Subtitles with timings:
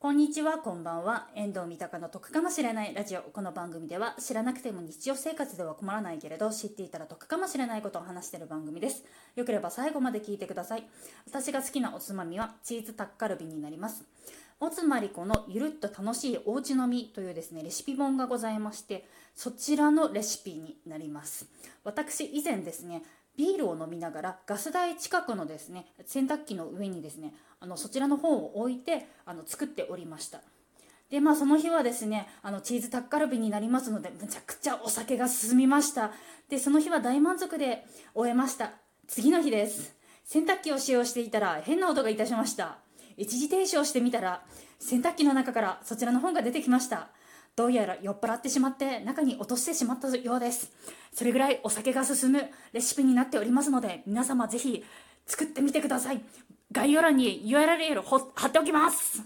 [0.00, 1.26] こんにちは、こんばんは。
[1.34, 3.22] 遠藤三鷹の得かもしれないラジオ。
[3.22, 9.02] この番組では知らなくても日常生活では困らないけれど知っていたら得かもしれないことを話している番組です。
[9.34, 10.88] よければ最後まで聞いてください。
[11.26, 14.04] 私が好きなおつまみはチーズタッカルビになります。
[14.60, 19.04] おつまりこのゆるっと楽しいおうち飲みというですね、レシピ本がございまして、
[19.34, 21.48] そちらのレシピになります。
[21.82, 23.02] 私以前ですね、
[23.38, 30.40] ビールを飲みながらガス台近くのですね洗濯機の上にですねあのそちらの方を置いてあの作っておりました。
[31.08, 36.10] でまあその日はですねあのチーズタッカルビになりますのでむちゃくちゃお酒が進みました。
[36.50, 38.72] でその日は大満足で終えました。
[39.06, 39.94] 次の日です。
[40.24, 42.78] 洗濯機を使用していたら変な音がいたしました。
[43.16, 44.42] 一時停止をしてみたら
[44.80, 47.08] 洗濯機の中からそちらの本が出てきました。
[47.58, 50.70] どうやら酔っ払ってしまって中に落としてしまったようです。
[51.12, 54.84] それぐらいお酒が進むレシピになっておりますので皆様ぜひ
[55.26, 56.22] 作ってみてください。
[56.70, 59.24] 概要欄に URL を貼っておきます。